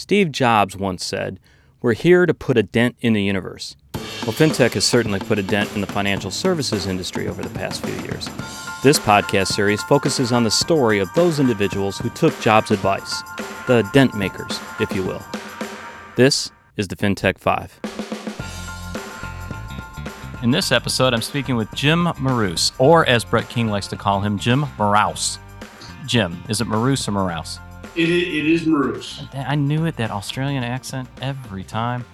Steve 0.00 0.32
Jobs 0.32 0.78
once 0.78 1.04
said, 1.04 1.38
We're 1.82 1.92
here 1.92 2.24
to 2.24 2.32
put 2.32 2.56
a 2.56 2.62
dent 2.62 2.96
in 3.00 3.12
the 3.12 3.22
universe. 3.22 3.76
Well, 3.92 4.32
FinTech 4.32 4.72
has 4.72 4.86
certainly 4.86 5.20
put 5.20 5.38
a 5.38 5.42
dent 5.42 5.74
in 5.74 5.82
the 5.82 5.86
financial 5.86 6.30
services 6.30 6.86
industry 6.86 7.28
over 7.28 7.42
the 7.42 7.50
past 7.50 7.84
few 7.84 7.94
years. 7.96 8.26
This 8.82 8.98
podcast 8.98 9.48
series 9.48 9.82
focuses 9.82 10.32
on 10.32 10.42
the 10.42 10.50
story 10.50 11.00
of 11.00 11.12
those 11.12 11.38
individuals 11.38 11.98
who 11.98 12.08
took 12.08 12.38
Jobs' 12.40 12.70
advice, 12.70 13.20
the 13.66 13.86
dent 13.92 14.14
makers, 14.14 14.58
if 14.80 14.90
you 14.96 15.02
will. 15.02 15.22
This 16.16 16.50
is 16.78 16.88
the 16.88 16.96
FinTech 16.96 17.36
5. 17.36 17.80
In 20.42 20.50
this 20.50 20.72
episode, 20.72 21.12
I'm 21.12 21.20
speaking 21.20 21.56
with 21.56 21.70
Jim 21.74 22.10
Marous, 22.18 22.72
or 22.78 23.06
as 23.06 23.22
Brett 23.22 23.50
King 23.50 23.68
likes 23.68 23.88
to 23.88 23.96
call 23.96 24.22
him, 24.22 24.38
Jim 24.38 24.62
Moraus. 24.78 25.36
Jim, 26.06 26.42
is 26.48 26.62
it 26.62 26.66
Marous 26.66 27.06
or 27.06 27.12
Moraus? 27.12 27.58
It 27.96 28.08
is, 28.08 28.22
it 28.22 28.46
is 28.46 28.66
Marous. 28.66 29.22
I 29.34 29.56
knew 29.56 29.84
it, 29.84 29.96
that 29.96 30.10
Australian 30.10 30.62
accent, 30.62 31.08
every 31.20 31.64
time. 31.64 32.04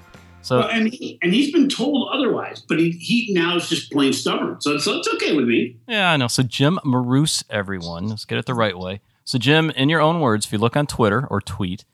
So, 0.41 0.61
well, 0.61 0.69
and 0.69 0.89
he, 0.89 1.19
and 1.23 1.35
he's 1.35 1.53
been 1.53 1.69
told 1.69 2.09
otherwise, 2.15 2.63
but 2.69 2.79
he, 2.79 2.93
he 2.93 3.35
now 3.35 3.57
is 3.57 3.69
just 3.69 3.91
plain 3.91 4.13
stubborn. 4.13 4.61
So, 4.61 4.79
so 4.79 4.97
it's 4.97 5.09
okay 5.15 5.35
with 5.35 5.47
me. 5.47 5.77
Yeah, 5.89 6.13
I 6.13 6.17
know. 6.17 6.29
So 6.29 6.45
Jim 6.45 6.79
Marous, 6.85 7.43
everyone, 7.51 8.09
let's 8.09 8.25
get 8.25 8.39
it 8.39 8.47
the 8.47 8.55
right 8.55 8.79
way. 8.79 9.01
So 9.25 9.39
Jim, 9.39 9.71
in 9.71 9.89
your 9.89 10.01
own 10.01 10.21
words, 10.21 10.47
if 10.47 10.53
you 10.53 10.59
look 10.59 10.77
on 10.77 10.87
Twitter 10.87 11.27
or 11.27 11.41
tweet, 11.41 11.85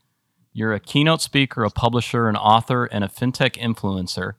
you're 0.53 0.75
a 0.75 0.81
keynote 0.81 1.23
speaker, 1.23 1.65
a 1.65 1.71
publisher, 1.71 2.29
an 2.29 2.37
author, 2.37 2.85
and 2.85 3.03
a 3.03 3.09
fintech 3.09 3.57
influencer. 3.57 4.35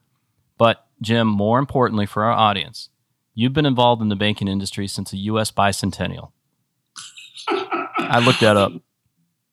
But 0.60 0.86
Jim, 1.02 1.28
more 1.28 1.58
importantly 1.58 2.06
for 2.06 2.24
our 2.24 2.32
audience, 2.32 2.90
you've 3.34 3.54
been 3.54 3.66
involved 3.66 4.02
in 4.02 4.10
the 4.10 4.16
banking 4.16 4.48
industry 4.48 4.88
since 4.88 5.10
the 5.10 5.18
U.S. 5.18 5.52
bicentennial. 5.52 6.32
I 7.48 8.22
looked 8.24 8.42
that 8.42 8.58
up. 8.58 8.74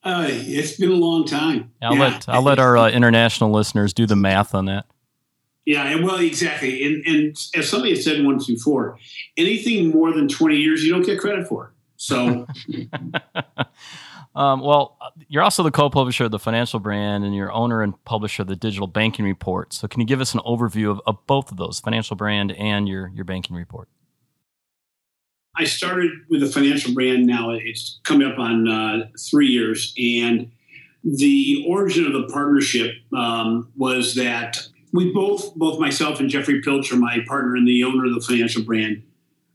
Uh, 0.02 0.28
it's 0.30 0.76
been 0.76 0.90
a 0.90 0.94
long 0.94 1.26
time. 1.26 1.72
I'll 1.82 1.94
yeah. 1.94 2.00
let 2.00 2.28
I'll 2.28 2.42
let 2.42 2.58
our 2.58 2.76
uh, 2.76 2.90
international 2.90 3.50
listeners 3.50 3.92
do 3.92 4.06
the 4.06 4.16
math 4.16 4.54
on 4.54 4.64
that. 4.66 4.86
Yeah, 5.66 6.02
well, 6.02 6.16
exactly. 6.16 6.84
And, 6.84 7.06
and 7.06 7.36
as 7.54 7.68
somebody 7.68 7.94
has 7.94 8.02
said 8.02 8.24
once 8.24 8.46
before, 8.46 8.98
anything 9.36 9.90
more 9.90 10.12
than 10.12 10.26
twenty 10.26 10.56
years, 10.56 10.82
you 10.82 10.92
don't 10.92 11.04
get 11.04 11.20
credit 11.20 11.46
for. 11.46 11.74
So, 11.96 12.46
um, 14.34 14.60
well, 14.60 14.96
you're 15.28 15.42
also 15.42 15.62
the 15.62 15.70
co-publisher 15.70 16.24
of 16.24 16.30
the 16.30 16.38
Financial 16.38 16.80
Brand, 16.80 17.24
and 17.24 17.34
you're 17.34 17.52
owner 17.52 17.82
and 17.82 18.02
publisher 18.06 18.40
of 18.40 18.48
the 18.48 18.56
Digital 18.56 18.86
Banking 18.86 19.26
Report. 19.26 19.74
So, 19.74 19.86
can 19.86 20.00
you 20.00 20.06
give 20.06 20.22
us 20.22 20.32
an 20.32 20.40
overview 20.40 20.90
of, 20.90 21.02
of 21.06 21.18
both 21.26 21.50
of 21.50 21.58
those, 21.58 21.78
Financial 21.78 22.16
Brand 22.16 22.52
and 22.52 22.88
your 22.88 23.08
your 23.14 23.26
banking 23.26 23.54
report? 23.54 23.90
I 25.60 25.64
started 25.64 26.12
with 26.30 26.42
a 26.42 26.46
financial 26.46 26.94
brand 26.94 27.26
now. 27.26 27.50
It's 27.50 28.00
coming 28.04 28.26
up 28.26 28.38
on 28.38 28.66
uh, 28.66 29.08
three 29.30 29.48
years. 29.48 29.92
And 29.98 30.50
the 31.04 31.66
origin 31.68 32.06
of 32.06 32.14
the 32.14 32.32
partnership 32.32 32.94
um, 33.14 33.70
was 33.76 34.14
that 34.14 34.56
we 34.94 35.12
both, 35.12 35.54
both 35.56 35.78
myself 35.78 36.18
and 36.18 36.30
Jeffry 36.30 36.62
Pilcher, 36.62 36.96
my 36.96 37.18
partner 37.28 37.56
and 37.56 37.68
the 37.68 37.84
owner 37.84 38.06
of 38.06 38.14
the 38.14 38.22
financial 38.22 38.62
brand, 38.62 39.02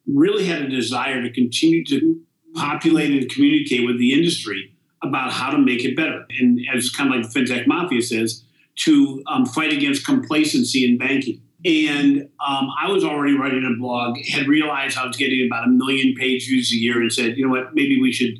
really 0.06 0.46
had 0.46 0.62
a 0.62 0.70
desire 0.70 1.24
to 1.24 1.32
continue 1.32 1.84
to 1.86 2.22
populate 2.54 3.10
and 3.10 3.28
communicate 3.32 3.88
with 3.88 3.98
the 3.98 4.14
industry 4.14 4.76
about 5.02 5.34
how 5.34 5.50
to 5.50 5.58
make 5.58 5.84
it 5.84 5.96
better. 5.96 6.24
And 6.40 6.60
as 6.72 6.92
kind 6.92 7.12
of 7.12 7.16
like 7.16 7.34
the 7.34 7.40
FinTech 7.40 7.66
Mafia 7.66 8.04
says, 8.04 8.44
to 8.76 9.24
um, 9.26 9.48
fight 9.48 9.74
against 9.74 10.06
complacency 10.06 10.88
in 10.88 11.00
banking. 11.00 11.42
And 11.66 12.30
um, 12.46 12.70
I 12.80 12.92
was 12.92 13.04
already 13.04 13.36
writing 13.36 13.66
a 13.66 13.80
blog, 13.80 14.20
had 14.20 14.48
realized 14.48 14.98
I 14.98 15.08
was 15.08 15.18
getting 15.18 15.48
about 15.48 15.68
a 15.68 15.72
million 15.72 16.14
page 16.14 16.48
views 16.48 16.72
a 16.72 16.76
year, 16.76 17.02
and 17.02 17.12
said, 17.12 17.38
you 17.38 17.46
know 17.46 17.52
what, 17.52 17.74
maybe 17.74 18.00
we 18.00 18.12
should 18.12 18.38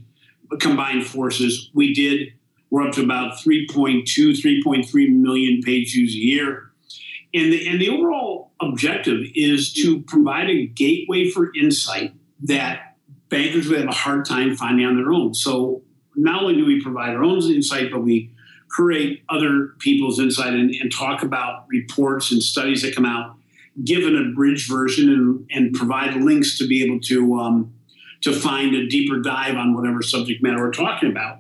combine 0.60 1.02
forces. 1.02 1.72
We 1.74 1.94
did. 1.94 2.34
We're 2.70 2.88
up 2.88 2.94
to 2.94 3.04
about 3.04 3.34
3.2, 3.34 4.04
3.3 4.06 5.10
million 5.10 5.62
page 5.64 5.94
views 5.94 6.14
a 6.14 6.18
year. 6.18 6.72
And 7.34 7.52
the, 7.52 7.68
and 7.68 7.82
the 7.82 7.90
overall 7.90 8.52
objective 8.62 9.22
is 9.34 9.74
to 9.74 10.02
provide 10.04 10.50
a 10.50 10.68
gateway 10.68 11.30
for 11.30 11.52
insight 11.60 12.14
that 12.44 12.96
bankers 13.30 13.68
would 13.68 13.80
have 13.80 13.90
a 13.90 13.94
hard 13.94 14.26
time 14.26 14.56
finding 14.56 14.86
on 14.86 14.96
their 14.96 15.12
own. 15.12 15.34
So 15.34 15.82
not 16.16 16.44
only 16.44 16.56
do 16.56 16.66
we 16.66 16.82
provide 16.82 17.16
our 17.16 17.24
own 17.24 17.42
insight, 17.44 17.92
but 17.92 18.04
we 18.04 18.32
create 18.70 19.24
other 19.30 19.70
people's 19.80 20.20
insight 20.20 20.54
and, 20.54 20.72
and 20.72 20.92
talk 20.92 21.24
about 21.24 21.66
reports 21.68 22.32
and 22.32 22.42
studies 22.42 22.82
that 22.82 22.96
come 22.96 23.06
out, 23.06 23.36
give 23.84 24.04
an 24.04 24.16
abridged 24.16 24.70
version 24.70 25.10
and, 25.10 25.50
and 25.52 25.74
provide 25.74 26.16
links 26.16 26.58
to 26.58 26.68
be 26.68 26.84
able 26.84 27.00
to 27.00 27.36
um, 27.36 27.74
to 28.22 28.34
find 28.34 28.74
a 28.76 28.88
deeper 28.88 29.20
dive 29.20 29.56
on 29.56 29.76
whatever 29.76 30.02
subject 30.02 30.42
matter 30.42 30.60
we're 30.60 30.72
talking 30.72 31.10
about. 31.10 31.40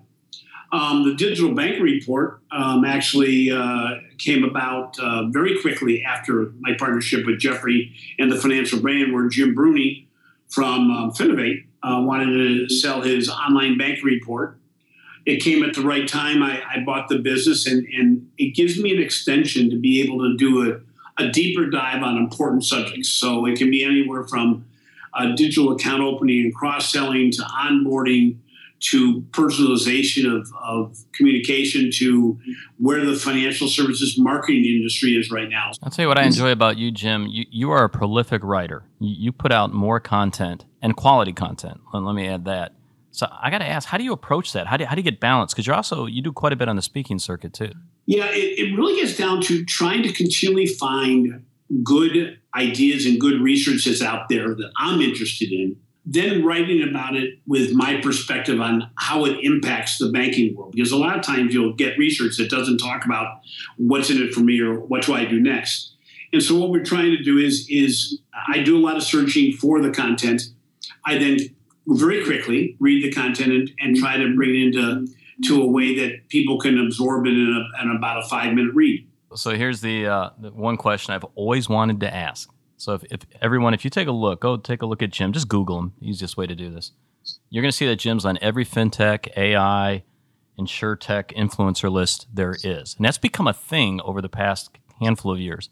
Um, 0.72 1.08
the 1.08 1.16
digital 1.16 1.53
bank 1.53 1.81
report 1.81 2.41
um, 2.52 2.84
actually 2.84 3.50
uh, 3.52 3.96
came 4.18 4.44
about 4.44 5.00
uh, 5.00 5.28
very 5.30 5.59
quickly 5.62 6.03
after 6.03 6.52
my 6.59 6.74
partnership 6.78 7.25
with 7.25 7.40
Jeffry 7.40 7.94
and 8.19 8.31
the 8.31 8.36
financial 8.36 8.80
brand, 8.80 9.13
where 9.13 9.28
Jim 9.30 9.56
Bruene 9.56 10.06
from 10.50 10.92
um, 10.92 11.12
Finovate 11.12 11.66
uh, 11.81 12.02
wanted 12.02 12.34
to 12.68 12.69
sell 12.69 13.02
his 13.02 13.30
online 13.30 13.78
bank 13.78 14.03
report 14.03 14.59
it 15.25 15.41
came 15.41 15.63
at 15.63 15.74
the 15.74 15.81
right 15.81 16.08
time. 16.08 16.44
I, 16.44 16.62
I 16.63 16.80
bought 16.86 17.09
the 17.09 17.19
business, 17.19 17.66
and, 17.66 17.86
and 17.88 18.30
it 18.38 18.56
gives 18.56 18.80
me 18.80 18.96
an 18.96 19.02
extension 19.02 19.69
to 19.69 19.75
be 19.75 20.02
able 20.02 20.19
to 20.19 20.38
do 20.38 20.72
a, 20.72 21.24
a 21.24 21.30
deeper 21.30 21.69
dive 21.69 22.03
on 22.03 22.18
important 22.18 22.63
subjects. 22.63 23.09
So 23.09 23.46
it 23.46 23.58
can 23.58 23.72
be 23.72 23.84
anywhere 23.84 24.28
from 24.28 24.66
uh, 25.13 25.36
digital 25.36 25.72
account 25.72 26.03
opening 26.03 26.46
and 26.46 26.56
cross 26.56 26.91
selling 26.91 27.31
to 27.31 27.41
onboarding 27.41 28.38
to 28.78 29.22
personalization 29.31 30.25
of, 30.31 30.52
of 30.62 30.97
communication 31.13 31.90
to 31.92 32.38
where 32.78 33.03
the 33.06 33.16
financial 33.16 33.68
services 33.68 34.18
marketing 34.19 34.66
industry 34.66 35.12
is 35.12 35.31
right 35.31 35.50
now. 35.50 35.72
I'll 35.81 35.90
tell 35.90 36.03
you 36.03 36.09
what 36.09 36.19
I 36.19 36.24
enjoy 36.24 36.52
about 36.52 36.78
you, 36.78 36.92
Jim. 36.92 37.25
You, 37.28 37.46
you 37.50 37.72
are 37.72 37.86
a 37.86 37.90
prolific 37.90 38.44
writer. 38.44 38.84
You, 39.00 39.31
put 39.31 39.52
out 39.52 39.74
more 39.74 40.00
content 40.00 40.66
and 40.81 40.96
quality 40.96 41.34
content. 41.34 41.80
Let, 41.94 42.03
let 42.03 42.16
me 42.16 42.28
add 42.28 42.46
that 42.46 42.74
so 43.15 43.27
I 43.31 43.49
got 43.49 43.59
to 43.59 43.67
ask, 43.67 43.87
how 43.87 43.97
do 43.97 44.03
you 44.03 44.11
approach 44.11 44.51
that? 44.51 44.67
How 44.67 44.75
do 44.75 44.83
how 44.83 44.93
do 44.93 44.99
you 44.99 45.09
get 45.09 45.21
balance? 45.21 45.53
Because 45.53 45.65
you're 45.65 45.75
also 45.75 46.05
you 46.05 46.21
do 46.21 46.33
quite 46.33 46.51
a 46.51 46.57
bit 46.57 46.67
on 46.67 46.75
the 46.75 46.81
speaking 46.81 47.17
circuit 47.17 47.53
too. 47.53 47.71
Yeah, 48.05 48.25
it, 48.25 48.59
it 48.59 48.75
really 48.75 48.99
gets 48.99 49.15
down 49.17 49.41
to 49.43 49.63
trying 49.63 50.03
to 50.03 50.11
continually 50.11 50.65
find 50.65 51.45
good 51.81 52.37
ideas 52.53 53.05
and 53.05 53.19
good 53.19 53.41
research 53.41 53.85
that's 53.85 54.01
out 54.01 54.27
there 54.27 54.49
that 54.49 54.71
I'm 54.77 54.99
interested 54.99 55.51
in. 55.51 55.77
Then 56.05 56.43
writing 56.43 56.87
about 56.87 57.15
it 57.15 57.39
with 57.47 57.73
my 57.73 57.99
perspective 58.01 58.59
on 58.59 58.91
how 58.97 59.25
it 59.25 59.39
impacts 59.41 59.97
the 59.97 60.09
banking 60.09 60.53
world. 60.55 60.73
Because 60.73 60.91
a 60.91 60.97
lot 60.97 61.17
of 61.17 61.23
times 61.23 61.53
you'll 61.53 61.73
get 61.73 61.97
research 61.97 62.37
that 62.37 62.49
doesn't 62.49 62.77
talk 62.77 63.05
about 63.05 63.39
what's 63.77 64.09
in 64.09 64.21
it 64.21 64.33
for 64.33 64.41
me 64.41 64.59
or 64.59 64.81
what 64.81 65.03
do 65.03 65.13
I 65.13 65.23
do 65.23 65.39
next. 65.39 65.93
And 66.33 66.43
so 66.43 66.59
what 66.59 66.69
we're 66.69 66.83
trying 66.83 67.11
to 67.11 67.23
do 67.23 67.37
is 67.37 67.65
is 67.69 68.19
I 68.49 68.59
do 68.59 68.77
a 68.77 68.83
lot 68.85 68.97
of 68.97 69.03
searching 69.03 69.53
for 69.53 69.81
the 69.81 69.89
content. 69.89 70.49
I 71.05 71.17
then 71.17 71.54
very 71.88 72.23
quickly 72.23 72.75
read 72.79 73.03
the 73.03 73.12
content 73.12 73.51
and, 73.51 73.72
and 73.79 73.96
try 73.96 74.18
to 74.18 74.35
bring 74.35 74.50
it 74.50 74.68
into 74.68 75.07
to 75.44 75.62
a 75.62 75.68
way 75.68 75.96
that 75.96 76.29
people 76.29 76.59
can 76.59 76.79
absorb 76.79 77.25
it 77.28 77.34
in, 77.34 77.66
a, 77.79 77.84
in 77.84 77.96
about 77.96 78.23
a 78.23 78.28
five 78.28 78.53
minute 78.53 78.73
read. 78.73 79.07
So 79.35 79.51
here's 79.51 79.81
the, 79.81 80.07
uh, 80.07 80.29
the, 80.40 80.51
one 80.51 80.78
question 80.78 81.13
I've 81.13 81.25
always 81.35 81.68
wanted 81.68 82.00
to 82.01 82.13
ask. 82.13 82.50
So 82.78 82.94
if, 82.94 83.03
if 83.12 83.19
everyone, 83.41 83.74
if 83.74 83.84
you 83.84 83.90
take 83.90 84.07
a 84.07 84.12
look, 84.12 84.41
go 84.41 84.57
take 84.57 84.81
a 84.81 84.85
look 84.85 85.03
at 85.03 85.09
Jim. 85.09 85.34
Just 85.34 85.50
Google 85.50 85.79
him. 85.79 85.94
Easiest 86.01 86.38
way 86.38 86.47
to 86.47 86.56
do 86.56 86.69
this. 86.69 86.91
You're 87.50 87.62
going 87.62 87.72
to 87.72 87.75
see 87.78 87.88
that 87.88 87.97
Jim's 87.97 88.25
on 88.25 88.38
every 88.41 88.66
fintech, 88.66 89.35
AI, 89.35 90.03
insurtech 90.59 91.34
influencer 91.35 91.91
list 91.91 92.28
there 92.34 92.56
is, 92.63 92.95
and 92.95 93.06
that's 93.06 93.18
become 93.18 93.47
a 93.47 93.53
thing 93.53 94.00
over 94.01 94.22
the 94.22 94.29
past 94.29 94.69
handful 95.01 95.34
of 95.34 95.40
years. 95.40 95.69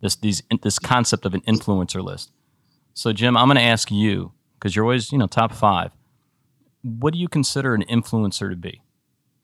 This 0.00 0.16
these 0.16 0.42
this 0.62 0.78
concept 0.78 1.26
of 1.26 1.34
an 1.34 1.42
influencer 1.42 2.02
list. 2.02 2.32
So 2.94 3.12
Jim, 3.12 3.36
I'm 3.36 3.46
going 3.46 3.56
to 3.56 3.62
ask 3.62 3.90
you 3.90 4.32
because 4.60 4.76
you're 4.76 4.84
always, 4.84 5.10
you 5.10 5.18
know, 5.18 5.26
top 5.26 5.52
five. 5.52 5.90
What 6.82 7.14
do 7.14 7.18
you 7.18 7.28
consider 7.28 7.74
an 7.74 7.82
influencer 7.88 8.50
to 8.50 8.56
be? 8.56 8.82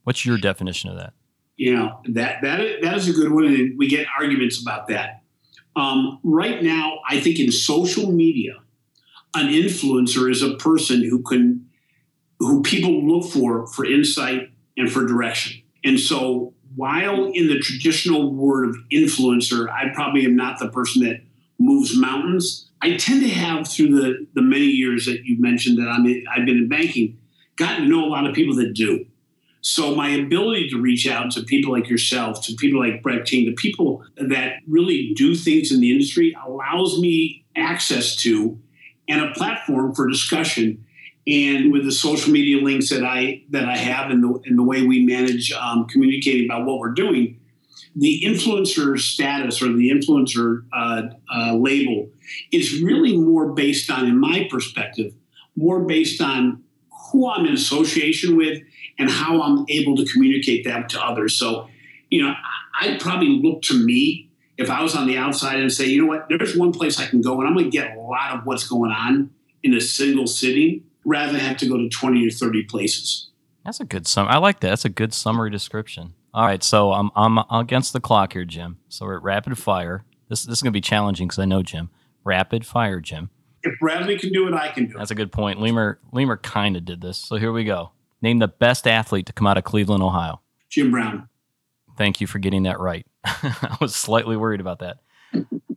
What's 0.04 0.24
your 0.24 0.38
definition 0.38 0.90
of 0.90 0.98
that? 0.98 1.14
You 1.56 1.74
know, 1.74 2.00
that 2.10 2.42
that 2.42 2.60
is, 2.60 2.82
that 2.82 2.96
is 2.96 3.08
a 3.08 3.12
good 3.12 3.32
one, 3.32 3.46
and 3.46 3.78
we 3.78 3.88
get 3.88 4.06
arguments 4.18 4.60
about 4.60 4.88
that. 4.88 5.22
Um, 5.74 6.20
right 6.22 6.62
now, 6.62 7.00
I 7.08 7.18
think 7.18 7.38
in 7.38 7.50
social 7.50 8.12
media, 8.12 8.56
an 9.34 9.48
influencer 9.48 10.30
is 10.30 10.42
a 10.42 10.54
person 10.54 11.02
who 11.02 11.22
can 11.22 11.66
who 12.38 12.62
people 12.62 13.06
look 13.06 13.30
for 13.30 13.66
for 13.68 13.86
insight 13.86 14.50
and 14.76 14.92
for 14.92 15.06
direction. 15.06 15.62
And 15.82 15.98
so, 15.98 16.52
while 16.74 17.24
in 17.26 17.48
the 17.48 17.58
traditional 17.58 18.34
word 18.34 18.68
of 18.68 18.76
influencer, 18.92 19.68
I 19.70 19.94
probably 19.94 20.26
am 20.26 20.36
not 20.36 20.58
the 20.58 20.68
person 20.68 21.02
that 21.04 21.22
moves 21.58 21.96
mountains. 21.96 22.65
I 22.82 22.96
tend 22.96 23.22
to 23.22 23.28
have 23.28 23.68
through 23.68 23.94
the, 24.00 24.26
the 24.34 24.42
many 24.42 24.66
years 24.66 25.06
that 25.06 25.24
you 25.24 25.40
mentioned 25.40 25.78
that 25.78 25.88
I'm 25.88 26.06
in, 26.06 26.24
I've 26.30 26.46
been 26.46 26.58
in 26.58 26.68
banking, 26.68 27.18
gotten 27.56 27.84
to 27.84 27.88
know 27.88 28.04
a 28.04 28.10
lot 28.10 28.26
of 28.26 28.34
people 28.34 28.54
that 28.56 28.74
do. 28.74 29.06
So 29.62 29.96
my 29.96 30.10
ability 30.10 30.68
to 30.70 30.80
reach 30.80 31.08
out 31.08 31.32
to 31.32 31.42
people 31.42 31.72
like 31.72 31.88
yourself, 31.88 32.44
to 32.46 32.54
people 32.54 32.78
like 32.78 33.02
Brett 33.02 33.24
King, 33.24 33.46
to 33.46 33.52
people 33.52 34.04
that 34.16 34.60
really 34.68 35.12
do 35.16 35.34
things 35.34 35.72
in 35.72 35.80
the 35.80 35.90
industry 35.90 36.36
allows 36.46 37.00
me 37.00 37.44
access 37.56 38.14
to 38.16 38.60
and 39.08 39.20
a 39.20 39.32
platform 39.32 39.94
for 39.94 40.08
discussion 40.08 40.84
and 41.26 41.72
with 41.72 41.84
the 41.84 41.92
social 41.92 42.32
media 42.32 42.62
links 42.62 42.90
that 42.90 43.04
I 43.04 43.42
that 43.50 43.68
I 43.68 43.76
have 43.76 44.10
and 44.10 44.22
the 44.22 44.40
and 44.44 44.58
the 44.58 44.62
way 44.62 44.86
we 44.86 45.04
manage 45.04 45.52
um, 45.52 45.86
communicating 45.86 46.48
about 46.48 46.66
what 46.66 46.78
we're 46.78 46.92
doing, 46.92 47.40
the 47.96 48.22
influencer 48.24 48.98
status 48.98 49.62
or 49.62 49.72
the 49.72 49.90
influencer 49.90 50.64
uh, 50.72 51.02
uh, 51.34 51.54
label 51.54 52.10
is 52.52 52.82
really 52.82 53.16
more 53.16 53.52
based 53.52 53.90
on, 53.90 54.06
in 54.06 54.20
my 54.20 54.46
perspective, 54.50 55.14
more 55.56 55.80
based 55.80 56.20
on 56.20 56.62
who 57.10 57.28
I'm 57.28 57.46
in 57.46 57.54
association 57.54 58.36
with 58.36 58.62
and 58.98 59.10
how 59.10 59.40
I'm 59.40 59.64
able 59.68 59.96
to 59.96 60.04
communicate 60.04 60.64
that 60.66 60.90
to 60.90 61.02
others. 61.02 61.38
So, 61.38 61.68
you 62.10 62.22
know, 62.22 62.34
I'd 62.80 63.00
probably 63.00 63.40
look 63.42 63.62
to 63.62 63.74
me 63.74 64.28
if 64.58 64.70
I 64.70 64.82
was 64.82 64.94
on 64.94 65.06
the 65.06 65.16
outside 65.16 65.58
and 65.58 65.72
say, 65.72 65.86
you 65.86 66.02
know 66.02 66.08
what, 66.08 66.26
there's 66.28 66.56
one 66.56 66.72
place 66.72 67.00
I 67.00 67.06
can 67.06 67.22
go 67.22 67.38
and 67.40 67.48
I'm 67.48 67.54
going 67.54 67.66
to 67.66 67.70
get 67.70 67.96
a 67.96 68.00
lot 68.00 68.36
of 68.36 68.44
what's 68.44 68.66
going 68.66 68.90
on 68.90 69.30
in 69.62 69.74
a 69.74 69.80
single 69.80 70.26
sitting 70.26 70.84
rather 71.04 71.32
than 71.32 71.40
have 71.40 71.56
to 71.58 71.68
go 71.68 71.78
to 71.78 71.88
20 71.88 72.26
or 72.26 72.30
30 72.30 72.64
places. 72.64 73.30
That's 73.64 73.80
a 73.80 73.84
good 73.84 74.06
sum. 74.06 74.28
I 74.28 74.36
like 74.36 74.60
that. 74.60 74.68
That's 74.68 74.84
a 74.84 74.90
good 74.90 75.14
summary 75.14 75.50
description. 75.50 76.14
All 76.36 76.44
right, 76.44 76.62
so 76.62 76.92
I'm 76.92 77.10
I'm 77.16 77.38
against 77.50 77.94
the 77.94 78.00
clock 78.00 78.34
here, 78.34 78.44
Jim. 78.44 78.76
So 78.90 79.06
we're 79.06 79.16
at 79.16 79.22
rapid 79.22 79.56
fire. 79.56 80.04
This 80.28 80.44
this 80.44 80.58
is 80.58 80.62
going 80.62 80.70
to 80.70 80.76
be 80.76 80.82
challenging 80.82 81.28
because 81.28 81.38
I 81.38 81.46
know 81.46 81.62
Jim. 81.62 81.88
Rapid 82.24 82.66
fire, 82.66 83.00
Jim. 83.00 83.30
If 83.62 83.78
Bradley 83.80 84.18
can 84.18 84.32
do 84.32 84.46
it, 84.46 84.52
I 84.52 84.68
can 84.68 84.84
do 84.84 84.96
it. 84.96 84.98
That's 84.98 85.10
a 85.10 85.14
good 85.14 85.32
point. 85.32 85.60
Leimer 85.60 85.96
Leimer 86.12 86.40
kind 86.40 86.76
of 86.76 86.84
did 86.84 87.00
this. 87.00 87.16
So 87.16 87.36
here 87.36 87.52
we 87.52 87.64
go. 87.64 87.92
Name 88.20 88.38
the 88.38 88.48
best 88.48 88.86
athlete 88.86 89.24
to 89.26 89.32
come 89.32 89.46
out 89.46 89.56
of 89.56 89.64
Cleveland, 89.64 90.02
Ohio. 90.02 90.42
Jim 90.68 90.90
Brown. 90.90 91.26
Thank 91.96 92.20
you 92.20 92.26
for 92.26 92.38
getting 92.38 92.64
that 92.64 92.80
right. 92.80 93.06
I 93.24 93.78
was 93.80 93.96
slightly 93.96 94.36
worried 94.36 94.60
about 94.60 94.80
that. 94.80 94.98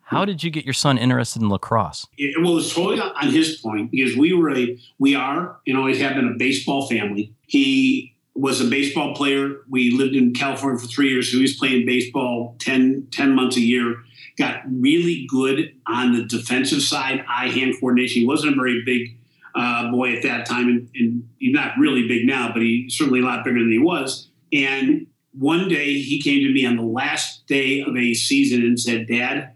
How 0.04 0.26
did 0.26 0.44
you 0.44 0.52
get 0.52 0.66
your 0.66 0.74
son 0.74 0.98
interested 0.98 1.42
in 1.42 1.48
lacrosse? 1.48 2.06
It, 2.18 2.36
well, 2.44 2.58
it's 2.58 2.74
totally 2.74 3.00
on 3.00 3.30
his 3.30 3.60
point 3.60 3.92
because 3.92 4.18
we 4.18 4.34
were 4.34 4.54
a, 4.54 4.78
we 4.98 5.16
are, 5.16 5.60
and 5.66 5.78
always 5.78 6.02
have 6.02 6.16
been 6.16 6.28
a 6.28 6.38
baseball 6.38 6.90
family. 6.90 7.34
He 7.48 8.18
was 8.40 8.62
a 8.62 8.66
baseball 8.66 9.14
player. 9.16 9.58
We 9.70 9.92
lived 9.92 10.16
in 10.16 10.34
California 10.34 10.80
for 10.80 10.88
three 10.88 11.10
years, 11.10 11.32
so 11.32 11.38
he 11.38 11.42
was 11.42 11.56
playing 11.56 11.86
baseball 11.86 12.56
10, 12.60 13.08
10 13.12 13.36
months 13.36 13.58
a 13.58 13.62
year. 13.62 13.98
Got 14.38 14.62
really 14.70 15.28
good 15.30 15.76
on 15.86 16.14
the 16.14 16.24
defensive 16.24 16.82
side, 16.82 17.26
eye 17.28 17.50
hand 17.50 17.76
coordination. 17.80 18.22
He 18.22 18.28
wasn't 18.28 18.54
a 18.54 18.56
very 18.56 18.82
big 18.86 19.18
uh, 19.56 19.92
boy 19.92 20.16
at 20.16 20.24
that 20.24 20.46
time, 20.46 20.70
and, 20.70 20.90
and 20.96 21.30
he's 21.38 21.54
not 21.54 21.78
really 21.78 22.08
big 22.08 22.26
now, 22.26 22.52
but 22.54 22.62
he's 22.62 22.98
certainly 22.98 23.20
a 23.20 23.26
lot 23.26 23.44
bigger 23.44 23.60
than 23.60 23.72
he 23.72 23.80
was. 23.80 24.30
And 24.54 25.08
one 25.38 25.68
day 25.68 26.00
he 26.00 26.22
came 26.22 26.46
to 26.48 26.54
me 26.54 26.66
on 26.66 26.78
the 26.78 26.84
last 26.84 27.46
day 27.48 27.82
of 27.82 27.96
a 27.96 28.14
season 28.14 28.62
and 28.62 28.80
said, 28.80 29.08
Dad, 29.08 29.54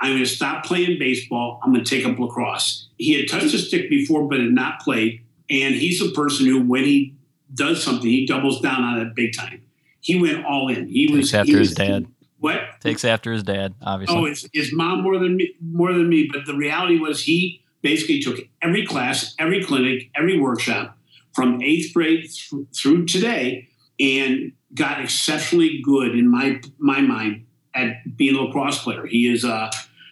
I'm 0.00 0.12
going 0.12 0.24
to 0.24 0.26
stop 0.26 0.64
playing 0.64 0.98
baseball. 0.98 1.60
I'm 1.62 1.72
going 1.72 1.84
to 1.84 1.88
take 1.88 2.06
up 2.06 2.18
lacrosse. 2.18 2.88
He 2.96 3.18
had 3.18 3.28
touched 3.28 3.54
a 3.54 3.58
stick 3.58 3.90
before, 3.90 4.28
but 4.28 4.40
had 4.40 4.50
not 4.50 4.80
played. 4.80 5.20
And 5.50 5.74
he's 5.74 6.00
a 6.00 6.10
person 6.10 6.46
who, 6.46 6.62
when 6.62 6.84
he 6.84 7.14
does 7.52 7.82
something, 7.82 8.08
he 8.08 8.26
doubles 8.26 8.60
down 8.60 8.82
on 8.82 9.00
it 9.00 9.14
big 9.14 9.34
time. 9.36 9.62
He 10.00 10.20
went 10.20 10.44
all 10.44 10.68
in. 10.68 10.88
He 10.88 11.06
Takes 11.06 11.16
was 11.16 11.34
after 11.34 11.52
he 11.52 11.58
his 11.58 11.68
was- 11.70 11.76
dad. 11.76 12.06
What? 12.38 12.60
Takes 12.80 13.04
after 13.06 13.32
his 13.32 13.42
dad, 13.42 13.74
obviously. 13.80 14.16
Oh, 14.18 14.24
his, 14.26 14.46
his 14.52 14.70
mom 14.70 15.02
more 15.02 15.18
than 15.18 15.36
me, 15.36 15.54
more 15.62 15.94
than 15.94 16.10
me. 16.10 16.28
But 16.30 16.44
the 16.44 16.52
reality 16.54 16.98
was, 16.98 17.22
he 17.22 17.62
basically 17.80 18.20
took 18.20 18.38
every 18.60 18.84
class, 18.84 19.34
every 19.38 19.64
clinic, 19.64 20.10
every 20.14 20.38
workshop 20.38 20.98
from 21.32 21.62
eighth 21.62 21.94
grade 21.94 22.28
th- 22.28 22.66
through 22.76 23.06
today, 23.06 23.68
and 23.98 24.52
got 24.74 25.00
exceptionally 25.00 25.80
good 25.82 26.14
in 26.14 26.28
my 26.28 26.60
my 26.78 27.00
mind 27.00 27.46
at 27.74 28.14
being 28.14 28.34
a 28.36 28.42
lacrosse 28.42 28.82
player. 28.82 29.06
He 29.06 29.26
is 29.32 29.42
uh, 29.42 29.70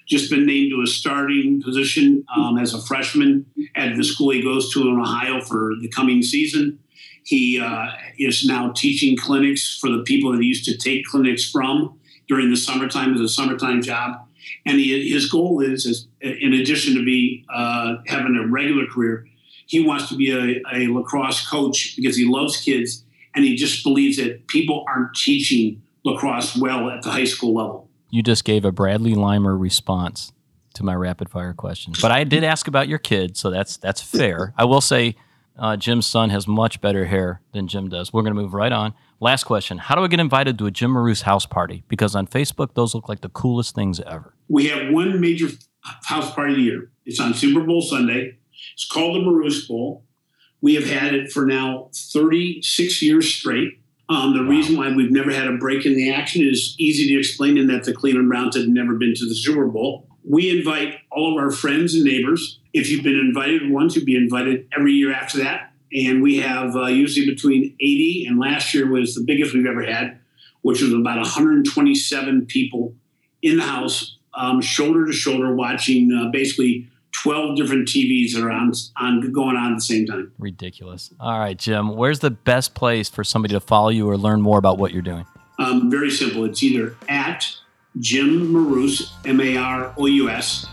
just 0.09 0.31
been 0.31 0.47
named 0.47 0.71
to 0.71 0.81
a 0.81 0.87
starting 0.87 1.61
position 1.61 2.25
um, 2.35 2.57
as 2.57 2.73
a 2.73 2.81
freshman 2.81 3.45
at 3.77 3.95
the 3.97 4.05
school 4.05 4.31
he 4.31 4.41
goes 4.43 4.73
to 4.73 4.89
in 4.89 4.99
Ohio 4.99 5.43
for 5.43 5.73
the 5.83 5.89
coming 5.89 6.23
season. 6.23 6.79
He 7.25 7.61
uh, 7.61 7.89
is 8.19 8.45
now 8.45 8.73
teaching 8.73 9.17
clinics 9.17 9.79
for 9.79 9.91
the 9.91 10.03
people 10.03 10.33
that 10.33 10.41
he 10.41 10.47
used 10.47 10.65
to 10.65 10.77
take 10.77 11.07
clinics 11.07 11.49
from 11.49 11.99
during 12.29 12.51
the 12.51 12.57
summertime 12.57 13.15
as 13.15 13.21
a 13.21 13.29
summertime 13.29 13.83
job. 13.83 14.27
And 14.67 14.79
he, 14.79 15.11
his 15.11 15.31
goal 15.31 15.61
is, 15.61 15.87
is, 15.87 16.09
in 16.21 16.53
addition 16.53 16.95
to 16.95 17.05
be 17.05 17.45
uh, 17.53 17.97
having 18.07 18.37
a 18.37 18.47
regular 18.47 18.87
career, 18.87 19.27
he 19.67 19.85
wants 19.85 20.09
to 20.09 20.17
be 20.17 20.31
a, 20.33 20.61
a 20.75 20.89
lacrosse 20.89 21.49
coach 21.49 21.95
because 21.97 22.17
he 22.17 22.27
loves 22.27 22.61
kids 22.61 23.05
and 23.35 23.45
he 23.45 23.57
just 23.57 23.83
believes 23.83 24.17
that 24.19 24.47
people 24.49 24.85
aren't 24.89 25.15
teaching 25.15 25.81
lacrosse 26.05 26.57
well 26.57 26.91
at 26.91 27.03
the 27.03 27.11
high 27.11 27.25
school 27.25 27.55
level. 27.55 27.89
you 28.11 28.23
just 28.23 28.45
gave 28.45 28.65
a 28.65 28.73
Bradley 28.73 29.15
Leimer 29.15 29.59
response 29.59 30.33
to 30.75 30.85
my 30.85 30.95
rapid 30.95 31.29
fire 31.31 31.55
question. 31.55 31.95
But 32.01 32.11
I 32.11 32.25
did 32.25 32.45
ask 32.45 32.67
about 32.69 32.89
your 32.89 32.99
kid, 32.99 33.37
so 33.37 33.51
that's 33.51 33.77
that's 33.77 34.01
fair. 34.01 34.55
I 34.57 34.65
will 34.65 34.81
say 34.81 35.17
uh, 35.59 35.77
Jim's 35.77 36.07
son 36.07 36.31
has 36.31 36.47
much 36.47 36.81
better 36.81 37.07
hair 37.07 37.43
than 37.53 37.69
Jim 37.69 37.89
does. 37.89 38.13
We're 38.13 38.23
going 38.23 38.35
to 38.35 38.41
move 38.41 38.55
right 38.55 38.73
on. 38.73 38.95
Last 39.21 39.45
question: 39.45 39.79
How 39.79 39.95
do 39.95 40.03
I 40.03 40.09
get 40.09 40.21
invited 40.21 40.59
to 40.59 40.67
a 40.67 40.71
Jim 40.71 40.93
Marous 40.93 41.23
house 41.23 41.47
party? 41.47 41.85
Because 41.89 42.15
on 42.15 42.27
Facebook, 42.27 42.75
those 42.75 42.95
look 42.95 43.09
like 43.09 43.21
the 43.21 43.29
coolest 43.29 43.75
things 43.75 44.01
ever. 44.01 44.35
We 44.49 44.69
have 44.69 44.93
one 44.93 45.21
major 45.21 45.49
house 46.05 46.33
party 46.33 46.55
a 46.55 46.59
year. 46.59 46.91
It's 47.05 47.21
on 47.21 47.35
Super 47.35 47.61
Bowl 47.61 47.83
Sunday. 47.83 48.39
It's 48.75 48.87
called 48.87 49.17
the 49.17 49.21
Marous 49.21 49.67
Bowl. 49.67 50.05
We 50.61 50.75
have 50.77 50.89
had 50.89 51.15
it 51.15 51.33
for 51.33 51.45
now 51.45 51.91
36 51.95 53.03
years 53.03 53.33
straight. 53.33 53.81
Um, 54.09 54.35
the 54.35 54.45
reason 54.45 54.77
why 54.77 54.95
we've 54.95 55.11
never 55.11 55.33
had 55.33 55.49
a 55.49 55.57
break 55.57 55.87
in 55.87 55.97
the 55.97 56.13
action 56.13 56.47
is 56.47 56.75
easy 56.79 57.09
to 57.09 57.19
explain 57.19 57.57
in 57.57 57.67
that 57.69 57.85
the 57.85 57.93
Cleveland 57.93 58.29
Browns 58.29 58.57
had 58.57 58.69
never 58.69 58.95
been 58.95 59.15
to 59.15 59.29
the 59.29 59.35
Super 59.35 59.67
Bowl. 59.67 60.07
We 60.29 60.57
invite 60.57 60.99
all 61.11 61.33
of 61.33 61.43
our 61.43 61.51
friends 61.51 61.95
and 61.95 62.05
neighbors. 62.05 62.61
If 62.73 62.91
you've 62.91 63.05
been 63.05 63.19
invited 63.19 63.71
once, 63.71 63.97
you'll 63.97 64.05
be 64.05 64.17
invited 64.17 64.69
every 64.77 64.93
year 64.93 65.13
after 65.13 65.39
that. 65.39 65.73
And 65.95 66.23
we 66.23 66.39
have 66.39 66.75
uh, 66.75 66.87
usually 66.87 67.27
between 67.27 67.75
80 67.81 68.27
and 68.29 68.39
last 68.39 68.73
year 68.73 68.91
was 68.91 69.15
the 69.15 69.23
biggest 69.25 69.53
we've 69.53 69.67
ever 69.67 69.83
had, 69.83 70.19
which 70.63 70.81
was 70.81 70.93
about 70.93 71.19
127 71.19 72.47
people 72.47 72.95
in 73.43 73.59
the 73.59 73.65
house, 73.65 74.17
um, 74.35 74.63
shoulder 74.63 75.05
to 75.07 75.13
shoulder, 75.13 75.55
watching 75.55 76.11
uh, 76.13 76.31
basically 76.31 76.89
12 77.13 77.57
different 77.57 77.89
TVs 77.89 78.33
that 78.33 78.43
are 78.43 78.51
on, 78.51 78.73
on 78.97 79.33
going 79.33 79.57
on 79.57 79.73
at 79.73 79.77
the 79.77 79.83
same 79.83 80.07
time. 80.07 80.33
Ridiculous. 80.39 81.13
All 81.21 81.39
right, 81.39 81.59
Jim. 81.59 81.95
Where's 81.95 82.21
the 82.21 82.31
best 82.31 82.75
place 82.75 83.11
for 83.11 83.23
somebody 83.23 83.53
to 83.53 83.61
follow 83.61 83.91
you 83.91 84.09
or 84.09 84.17
learn 84.17 84.41
more 84.41 84.59
about 84.59 84.79
what 84.79 84.93
you're 84.93 85.03
doing? 85.03 85.27
Um, 85.59 85.91
very 85.91 86.11
simple. 86.11 86.45
It's 86.45 86.63
either 86.63 86.97
at 87.09 87.47
Jim 87.99 88.53
Marous, 88.53 89.13
M 89.27 89.41
A 89.41 89.57
R 89.57 89.95
O 89.99 90.07
U 90.07 90.31
S, 90.31 90.67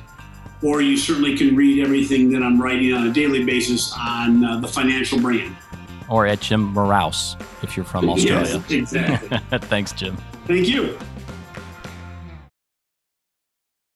or 0.61 0.81
you 0.81 0.97
certainly 0.97 1.37
can 1.37 1.55
read 1.55 1.83
everything 1.83 2.31
that 2.31 2.43
I'm 2.43 2.61
writing 2.61 2.93
on 2.93 3.07
a 3.07 3.13
daily 3.13 3.43
basis 3.43 3.93
on 3.97 4.43
uh, 4.43 4.59
the 4.59 4.67
financial 4.67 5.19
brand. 5.19 5.55
Or 6.09 6.25
at 6.25 6.41
Jim 6.41 6.73
Marouse 6.73 7.37
if 7.61 7.77
you're 7.77 7.85
from 7.85 8.09
Australia. 8.09 8.63
Yes, 8.67 8.71
exactly. 8.71 9.37
Thanks, 9.59 9.91
Jim. 9.93 10.17
Thank 10.47 10.67
you. 10.67 10.97